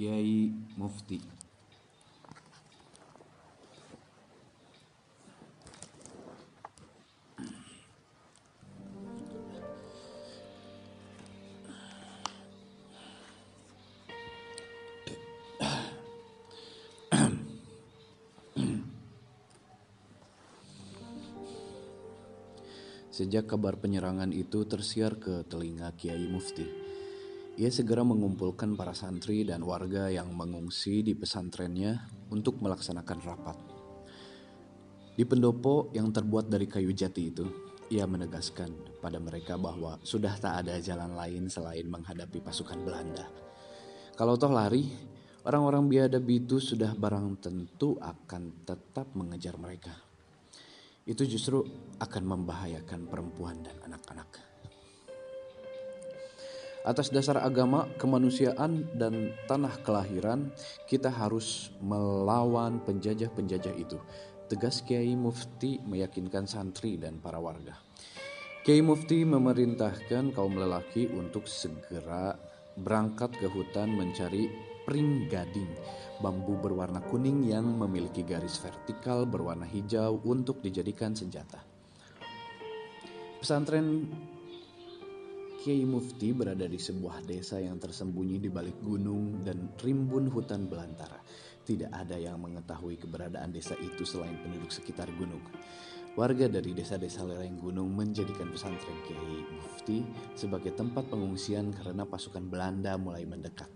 [0.00, 0.48] Kiai
[0.80, 1.20] Mufti.
[23.12, 26.64] Sejak kabar penyerangan itu tersiar ke telinga Kiai Mufti,
[27.60, 33.58] ia segera mengumpulkan para santri dan warga yang mengungsi di pesantrennya untuk melaksanakan rapat.
[35.12, 37.44] Di pendopo yang terbuat dari kayu jati itu,
[37.92, 43.28] ia menegaskan pada mereka bahwa sudah tak ada jalan lain selain menghadapi pasukan Belanda.
[44.16, 44.88] Kalau toh lari,
[45.44, 49.92] orang-orang biadab itu sudah barang tentu akan tetap mengejar mereka
[51.10, 51.64] itu justru
[51.98, 54.49] akan membahayakan perempuan dan anak-anak.
[56.80, 60.48] Atas dasar agama, kemanusiaan, dan tanah kelahiran,
[60.88, 64.00] kita harus melawan penjajah-penjajah itu.
[64.48, 67.76] Tegas Kiai Mufti meyakinkan santri dan para warga.
[68.64, 72.32] Kiai Mufti memerintahkan kaum lelaki untuk segera
[72.80, 74.48] berangkat ke hutan mencari
[74.88, 75.68] pring gading
[76.24, 81.60] bambu berwarna kuning yang memiliki garis vertikal berwarna hijau untuk dijadikan senjata.
[83.40, 84.08] Pesantren
[85.60, 91.20] Kiai Mufti berada di sebuah desa yang tersembunyi di balik gunung dan rimbun hutan belantara.
[91.68, 95.44] Tidak ada yang mengetahui keberadaan desa itu selain penduduk sekitar gunung.
[96.16, 100.00] Warga dari desa-desa lereng gunung menjadikan pesantren Kiai Mufti
[100.32, 103.68] sebagai tempat pengungsian karena pasukan Belanda mulai mendekat.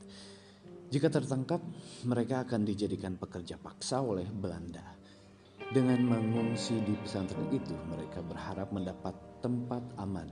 [0.88, 1.60] Jika tertangkap,
[2.08, 4.96] mereka akan dijadikan pekerja paksa oleh Belanda.
[5.68, 10.24] Dengan mengungsi di pesantren itu, mereka berharap mendapat tempat aman.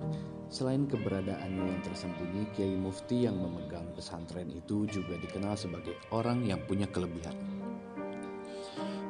[0.48, 6.64] Selain keberadaannya yang tersembunyi, Kiai Mufti yang memegang pesantren itu juga dikenal sebagai orang yang
[6.64, 7.36] punya kelebihan.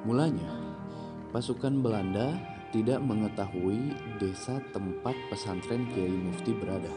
[0.03, 0.51] Mulanya,
[1.31, 2.35] pasukan Belanda
[2.75, 6.91] tidak mengetahui desa tempat pesantren Kiai Mufti berada.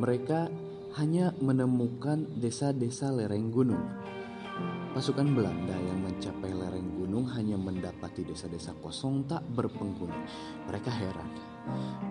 [0.00, 0.48] Mereka
[0.96, 3.84] hanya menemukan desa-desa lereng gunung.
[4.92, 10.20] Pasukan Belanda yang mencapai lereng gunung hanya mendapati desa-desa kosong tak berpenghuni.
[10.68, 11.32] Mereka heran.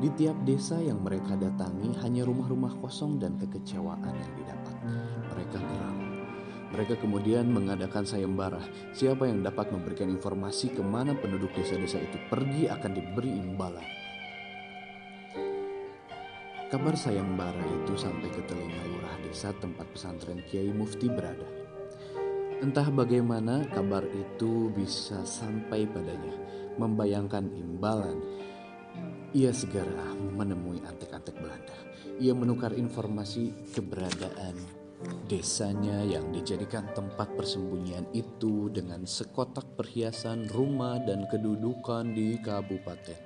[0.02, 4.76] Di tiap desa yang mereka datangi hanya rumah-rumah kosong dan kekecewaan yang didapat.
[5.30, 5.98] Mereka geram.
[6.74, 8.66] Mereka kemudian mengadakan sayembara.
[8.98, 13.88] Siapa yang dapat memberikan informasi ke mana penduduk desa-desa itu pergi akan diberi imbalan.
[16.74, 21.61] Kabar sayembara itu sampai ke telinga lurah desa tempat pesantren Kiai Mufti berada.
[22.62, 26.38] Entah bagaimana kabar itu bisa sampai padanya,
[26.78, 28.22] membayangkan imbalan.
[29.34, 31.74] Ia segera menemui antek-antek Belanda.
[32.22, 34.54] Ia menukar informasi keberadaan
[35.26, 43.18] desanya yang dijadikan tempat persembunyian itu dengan sekotak perhiasan rumah dan kedudukan di kabupaten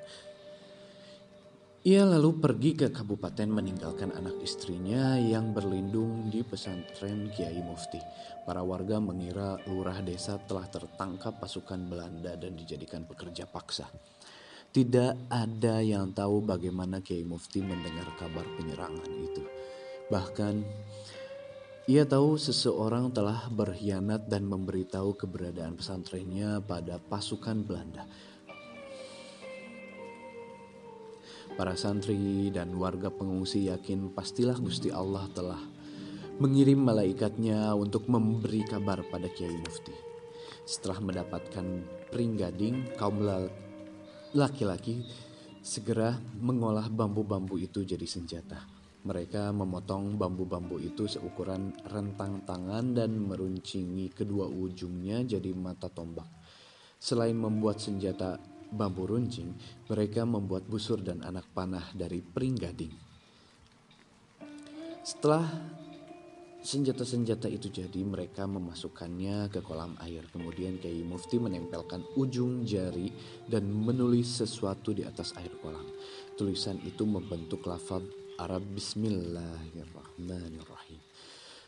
[1.86, 8.02] ia lalu pergi ke kabupaten meninggalkan anak istrinya yang berlindung di pesantren Kiai Mufti.
[8.42, 13.86] Para warga mengira lurah desa telah tertangkap pasukan Belanda dan dijadikan pekerja paksa.
[14.74, 19.46] Tidak ada yang tahu bagaimana Kiai Mufti mendengar kabar penyerangan itu.
[20.10, 20.56] Bahkan
[21.86, 28.10] ia tahu seseorang telah berkhianat dan memberitahu keberadaan pesantrennya pada pasukan Belanda.
[31.54, 35.62] Para santri dan warga pengungsi yakin pastilah Gusti Allah telah
[36.42, 39.96] mengirim malaikatnya untuk memberi kabar pada Kiai Mufti.
[40.66, 41.64] Setelah mendapatkan
[42.10, 43.22] pringgading, kaum
[44.34, 45.06] laki-laki
[45.62, 48.60] segera mengolah bambu-bambu itu jadi senjata.
[49.06, 56.26] Mereka memotong bambu-bambu itu seukuran rentang tangan dan meruncingi kedua ujungnya jadi mata tombak.
[56.98, 58.42] Selain membuat senjata
[58.76, 59.56] bambu runcing,
[59.88, 62.92] mereka membuat busur dan anak panah dari pringgading.
[65.06, 65.46] Setelah
[66.60, 70.26] senjata-senjata itu jadi, mereka memasukkannya ke kolam air.
[70.34, 73.14] Kemudian Kiai Mufti menempelkan ujung jari
[73.48, 75.88] dan menulis sesuatu di atas air kolam.
[76.36, 78.04] Tulisan itu membentuk lafaz
[78.36, 81.00] Arab Bismillahirrahmanirrahim.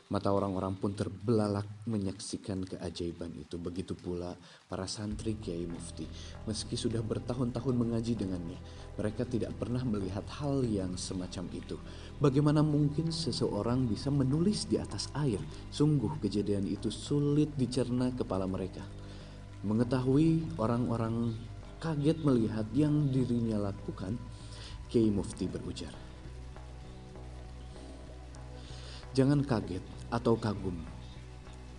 [0.07, 3.59] Mata orang-orang pun terbelalak menyaksikan keajaiban itu.
[3.59, 4.39] Begitu pula
[4.71, 6.07] para santri Kiai Mufti.
[6.48, 8.56] Meski sudah bertahun-tahun mengaji dengannya,
[8.95, 11.75] mereka tidak pernah melihat hal yang semacam itu.
[12.24, 15.44] Bagaimana mungkin seseorang bisa menulis di atas air?
[15.75, 18.88] Sungguh kejadian itu sulit dicerna kepala mereka.
[19.68, 21.36] Mengetahui orang-orang
[21.83, 24.15] kaget melihat yang dirinya lakukan,
[24.88, 25.92] Kiai Mufti berujar.
[29.12, 29.81] Jangan kaget,
[30.12, 30.77] atau kagum.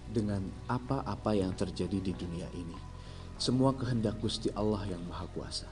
[0.09, 0.41] dengan
[0.73, 2.73] apa-apa yang terjadi di dunia ini.
[3.37, 5.69] Semua kehendak Gusti Allah yang Maha Kuasa.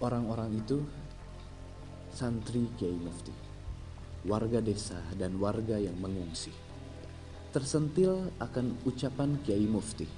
[0.00, 0.80] Orang-orang itu
[2.10, 3.36] santri Kiai Mufti,
[4.24, 6.50] warga desa dan warga yang mengungsi.
[7.52, 10.08] Tersentil akan ucapan Kiai Mufti.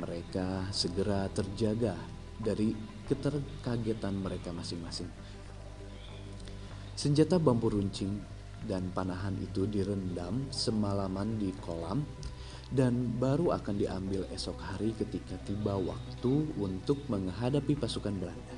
[0.00, 1.92] Mereka segera terjaga
[2.40, 2.72] dari
[3.04, 5.08] keterkagetan mereka masing-masing.
[6.96, 8.24] Senjata bambu runcing
[8.64, 12.00] dan panahan itu direndam semalaman di kolam
[12.72, 18.56] dan baru akan diambil esok hari ketika tiba waktu untuk menghadapi pasukan Belanda.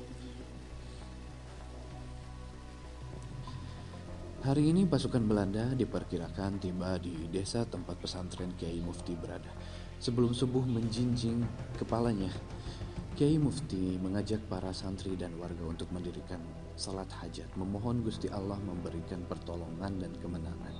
[4.47, 9.51] Hari ini pasukan Belanda diperkirakan tiba di desa tempat pesantren Kiai Mufti berada.
[9.99, 11.43] Sebelum subuh menjinjing
[11.75, 12.31] kepalanya,
[13.19, 16.39] Kiai Mufti mengajak para santri dan warga untuk mendirikan
[16.79, 20.71] salat hajat, memohon Gusti Allah memberikan pertolongan dan kemenangan.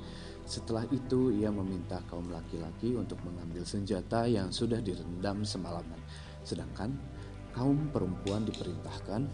[0.47, 5.99] Setelah itu ia meminta kaum laki-laki untuk mengambil senjata yang sudah direndam semalaman.
[6.47, 6.95] Sedangkan
[7.51, 9.27] kaum perempuan diperintahkan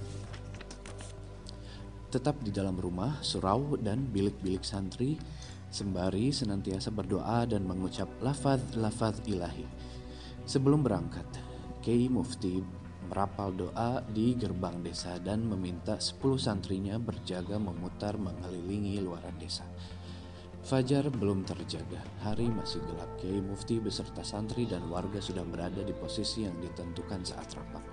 [2.09, 5.19] tetap di dalam rumah, surau, dan bilik-bilik santri
[5.67, 9.67] sembari senantiasa berdoa dan mengucap lafaz-lafaz ilahi.
[10.47, 11.27] Sebelum berangkat,
[11.83, 12.63] Kiai Mufti
[13.05, 19.63] merapal doa di gerbang desa dan meminta sepuluh santrinya berjaga memutar mengelilingi luaran desa.
[20.65, 23.21] Fajar belum terjaga, hari masih gelap.
[23.21, 27.85] Kiai Mufti beserta santri dan warga sudah berada di posisi yang ditentukan saat rapat.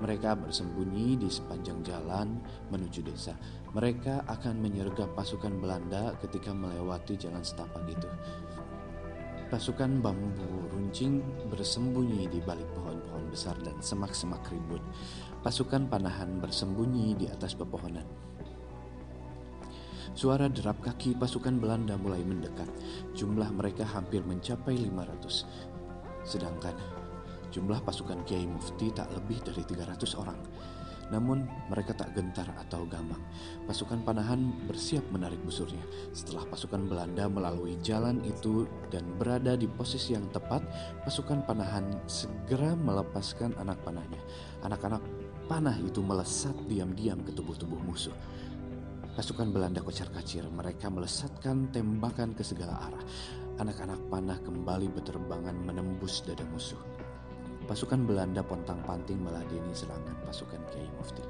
[0.00, 2.40] Mereka bersembunyi di sepanjang jalan
[2.72, 3.36] menuju desa.
[3.76, 8.08] Mereka akan menyergap pasukan Belanda ketika melewati jalan setapak itu.
[9.46, 14.82] Pasukan bambu runcing bersembunyi di balik pohon-pohon besar dan semak-semak ribut.
[15.38, 18.02] Pasukan panahan bersembunyi di atas pepohonan.
[20.18, 22.66] Suara derap kaki pasukan Belanda mulai mendekat.
[23.14, 25.46] Jumlah mereka hampir mencapai 500.
[26.26, 26.74] Sedangkan
[27.54, 30.42] jumlah pasukan Kiai Mufti tak lebih dari 300 orang.
[31.06, 33.22] Namun mereka tak gentar atau gamang.
[33.66, 35.82] Pasukan panahan bersiap menarik busurnya.
[36.10, 40.66] Setelah pasukan Belanda melalui jalan itu dan berada di posisi yang tepat,
[41.06, 44.18] pasukan panahan segera melepaskan anak panahnya.
[44.66, 45.02] Anak-anak
[45.46, 48.14] panah itu melesat diam-diam ke tubuh-tubuh musuh.
[49.14, 53.04] Pasukan Belanda kocar kacir, mereka melesatkan tembakan ke segala arah.
[53.56, 56.95] Anak-anak panah kembali berterbangan menembus dada musuh
[57.66, 61.22] pasukan Belanda pontang-panting meladeni serangan pasukan Kiai Mufti.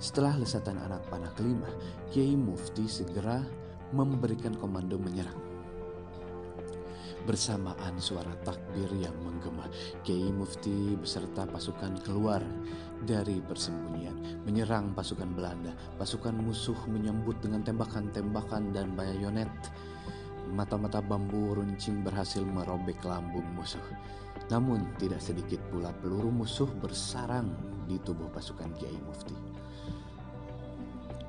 [0.00, 1.68] Setelah lesatan anak panah kelima,
[2.08, 3.44] Kiai Mufti segera
[3.92, 5.36] memberikan komando menyerang.
[7.28, 9.68] Bersamaan suara takbir yang menggema,
[10.00, 12.40] Kiai Mufti beserta pasukan keluar
[13.04, 15.76] dari persembunyian, menyerang pasukan Belanda.
[16.00, 19.52] Pasukan musuh menyambut dengan tembakan-tembakan dan bayonet.
[20.50, 23.84] Mata-mata bambu runcing berhasil merobek lambung musuh.
[24.50, 27.54] Namun tidak sedikit pula peluru musuh bersarang
[27.86, 29.34] di tubuh pasukan Kiai Mufti.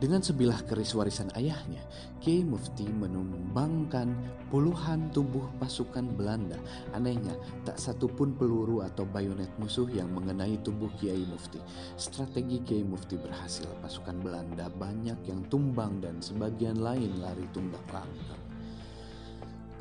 [0.01, 1.85] Dengan sebilah keris warisan ayahnya,
[2.17, 4.09] Kiai Mufti menumbangkan
[4.49, 6.57] puluhan tubuh pasukan Belanda.
[6.97, 11.61] Anehnya, tak satu pun peluru atau bayonet musuh yang mengenai tubuh Kiai Mufti.
[12.01, 13.69] Strategi Kiai Mufti berhasil.
[13.85, 18.50] Pasukan Belanda banyak yang tumbang dan sebagian lain lari tumbang langgang.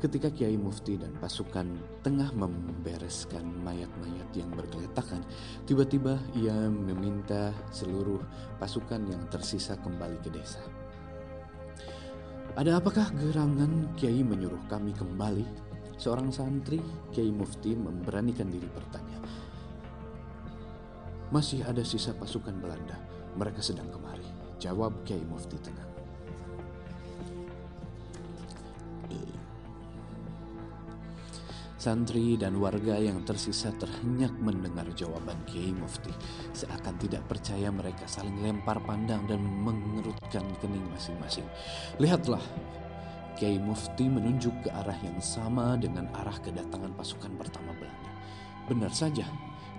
[0.01, 5.21] Ketika Kiai Mufti dan pasukan tengah membereskan mayat-mayat yang bergeletakan,
[5.69, 8.17] tiba-tiba ia meminta seluruh
[8.57, 10.57] pasukan yang tersisa kembali ke desa.
[12.57, 15.45] Ada apakah gerangan Kiai menyuruh kami kembali?
[16.01, 16.81] Seorang santri
[17.13, 19.21] Kiai Mufti memberanikan diri bertanya.
[21.29, 22.97] Masih ada sisa pasukan Belanda.
[23.37, 24.25] Mereka sedang kemari.
[24.57, 25.90] Jawab Kiai Mufti tenang.
[31.81, 36.13] Santri dan warga yang tersisa terhenyak mendengar jawaban Kiai Mufti.
[36.53, 41.41] Seakan tidak percaya mereka saling lempar pandang dan mengerutkan kening masing-masing.
[41.97, 42.37] Lihatlah,
[43.33, 48.11] Kiai Mufti menunjuk ke arah yang sama dengan arah kedatangan pasukan pertama Belanda.
[48.69, 49.25] Benar saja,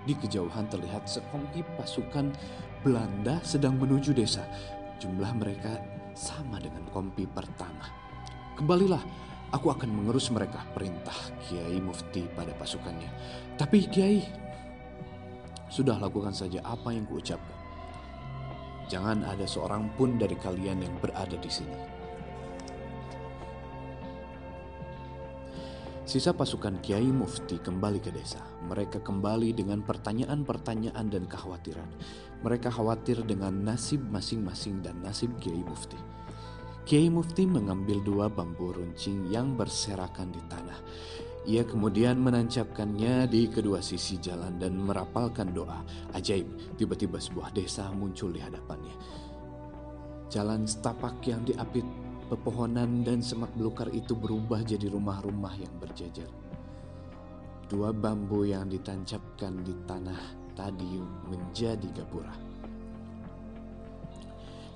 [0.03, 2.35] di kejauhan terlihat sekongki pasukan
[2.83, 4.43] Belanda sedang menuju desa.
[4.99, 5.79] Jumlah mereka
[6.19, 7.87] sama dengan kompi pertama.
[8.59, 8.99] Kembalilah,
[9.53, 11.13] Aku akan mengerus mereka, perintah
[11.45, 13.05] Kiai Mufti pada pasukannya.
[13.53, 14.25] Tapi Kiai,
[15.69, 17.53] sudah lakukan saja apa yang kuucapkan.
[18.89, 21.77] Jangan ada seorang pun dari kalian yang berada di sini.
[26.03, 28.41] Sisa pasukan Kiai Mufti kembali ke desa.
[28.65, 31.89] Mereka kembali dengan pertanyaan-pertanyaan dan kekhawatiran.
[32.41, 36.22] Mereka khawatir dengan nasib masing-masing dan nasib Kiai Mufti.
[36.83, 40.79] Kiai Mufti mengambil dua bambu runcing yang berserakan di tanah.
[41.47, 45.79] Ia kemudian menancapkannya di kedua sisi jalan dan merapalkan doa.
[46.11, 48.95] Ajaib, tiba-tiba sebuah desa muncul di hadapannya.
[50.27, 51.87] Jalan setapak yang diapit
[52.27, 56.27] pepohonan dan semak belukar itu berubah jadi rumah-rumah yang berjajar.
[57.71, 60.99] Dua bambu yang ditancapkan di tanah tadi
[61.31, 62.52] menjadi gapura.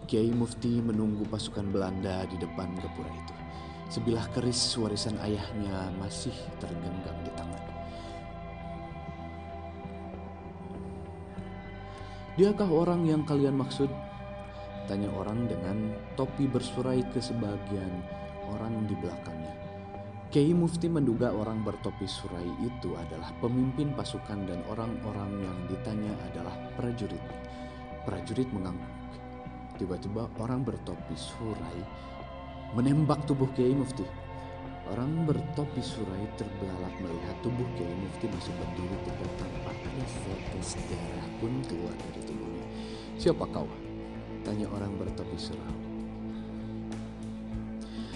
[0.08, 3.36] Kiai Mufti menunggu pasukan Belanda di depan gapura itu.
[3.92, 6.32] Sebilah keris warisan ayahnya masih
[6.64, 7.64] tergenggam di tangan.
[12.40, 13.92] Diakah orang yang kalian maksud?
[14.88, 17.92] Tanya orang dengan topi bersurai ke sebagian
[18.48, 19.60] orang di belakangnya.
[20.32, 26.56] Kiai Mufti menduga orang bertopi surai itu adalah pemimpin pasukan dan orang-orang yang ditanya adalah
[26.80, 27.20] prajurit.
[28.08, 28.97] Prajurit mengangguk.
[29.78, 31.78] Tiba-tiba orang bertopi surai
[32.74, 34.02] menembak tubuh Kiai Mufti.
[34.90, 41.28] Orang bertopi surai terbelalak melihat tubuh Kiai Mufti masih berdiri tegak tanpa ada setetes darah
[41.38, 42.66] pun keluar dari tubuhnya.
[43.22, 43.70] Siapa kau?
[44.42, 45.78] Tanya orang bertopi surai.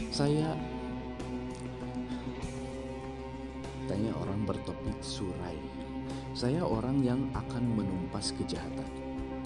[0.10, 0.58] Saya
[3.86, 5.60] Tanya orang bertopi surai.
[6.32, 8.88] Saya orang yang akan menumpas kejahatan.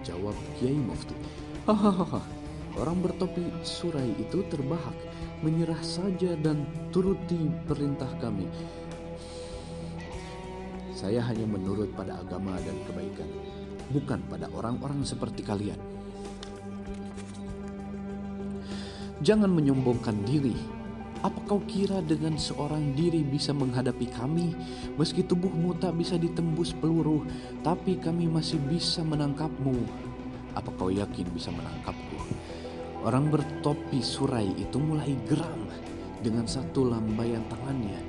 [0.05, 1.17] Jawab Kiai Mufti.
[1.65, 2.21] Hahaha.
[2.81, 4.93] Orang bertopi surai itu terbahak,
[5.41, 8.45] menyerah saja dan turuti perintah kami.
[10.93, 13.31] Saya hanya menurut pada agama dan kebaikan,
[13.95, 15.79] bukan pada orang-orang seperti kalian.
[19.23, 20.55] Jangan menyombongkan diri,
[21.25, 24.53] apa kau kira dengan seorang diri bisa menghadapi kami?
[24.99, 27.25] Meski tubuhmu tak bisa ditembus peluru,
[27.65, 30.04] tapi kami masih bisa menangkapmu.
[30.55, 32.19] Apa kau yakin bisa menangkapku?
[33.03, 35.67] Orang bertopi surai itu mulai geram
[36.23, 38.01] dengan satu lambaian tangannya.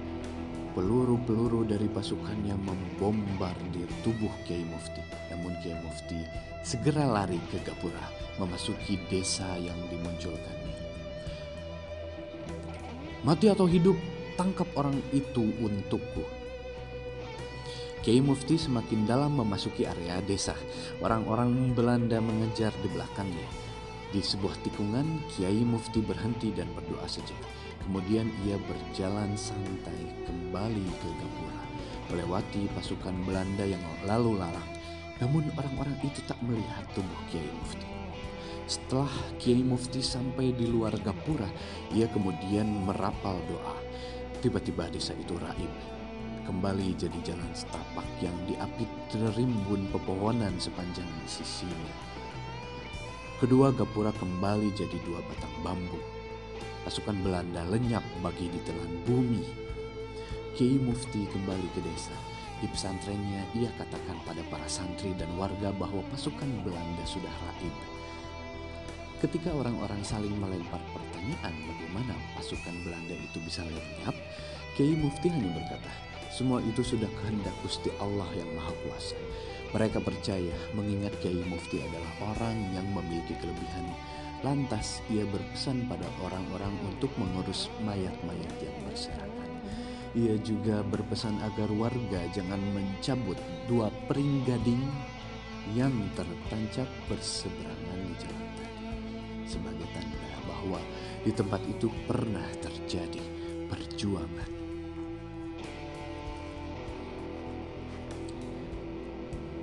[0.72, 5.02] Peluru-peluru dari pasukannya membombardir tubuh Kiai Mufti.
[5.34, 6.20] Namun Kiai Mufti
[6.64, 8.08] segera lari ke Gapura,
[8.40, 10.56] memasuki desa yang dimunculkan.
[13.26, 13.98] Mati atau hidup,
[14.38, 16.35] tangkap orang itu untukku.
[18.06, 20.54] Kiai Mufti semakin dalam memasuki area desa.
[21.02, 23.50] Orang-orang Belanda mengejar di belakangnya.
[24.14, 27.50] Di sebuah tikungan, Kiai Mufti berhenti dan berdoa sejenak.
[27.82, 31.62] Kemudian ia berjalan santai kembali ke Gapura,
[32.14, 34.70] melewati pasukan Belanda yang lalu lalang.
[35.18, 37.90] Namun orang-orang itu tak melihat tubuh Kiai Mufti.
[38.70, 39.10] Setelah
[39.42, 41.50] Kiai Mufti sampai di luar gapura,
[41.90, 43.74] ia kemudian merapal doa.
[44.38, 45.95] Tiba-tiba desa itu raib.
[46.46, 48.86] Kembali jadi jalan setapak yang diapit
[49.34, 51.90] rimbun pepohonan sepanjang sisinya.
[53.42, 55.98] Kedua gapura kembali jadi dua batang bambu.
[56.86, 59.42] Pasukan Belanda lenyap bagi ditelan bumi.
[60.54, 62.14] Kiai Mufti kembali ke desa.
[62.62, 67.74] Di pesantrennya ia katakan pada para santri dan warga bahwa pasukan Belanda sudah raib
[69.18, 74.14] Ketika orang-orang saling melempar pertanyaan bagaimana pasukan Belanda itu bisa lenyap,
[74.78, 75.92] Kiai Mufti hanya berkata,
[76.32, 79.18] semua itu sudah kehendak Gusti Allah yang Maha Kuasa.
[79.74, 83.92] Mereka percaya mengingat Kiai Mufti adalah orang yang memiliki kelebihan.
[84.44, 89.50] Lantas ia berpesan pada orang-orang untuk mengurus mayat-mayat yang berserakan.
[90.16, 93.36] Ia juga berpesan agar warga jangan mencabut
[93.68, 94.80] dua pering gading
[95.74, 98.46] yang tertancap berseberangan di jalan
[99.46, 100.82] sebagai tanda bahwa
[101.22, 103.22] di tempat itu pernah terjadi
[103.70, 104.55] perjuangan.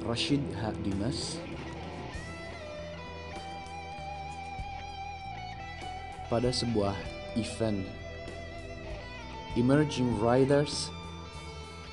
[0.03, 0.75] Rashid H.
[0.83, 1.39] Dimas
[6.27, 6.91] pada sebuah
[7.39, 7.87] event
[9.55, 10.91] Emerging Riders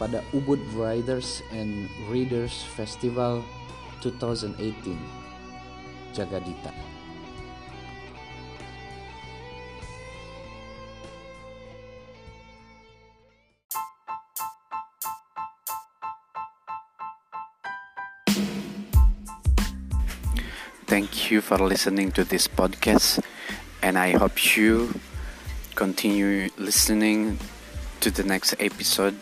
[0.00, 3.44] pada Ubud Riders and Readers Festival
[4.02, 4.96] 2018
[6.16, 6.72] Jagadita.
[21.30, 23.22] Thank you for listening to this podcast,
[23.82, 24.98] and I hope you
[25.76, 27.38] continue listening
[28.00, 29.14] to the next episode.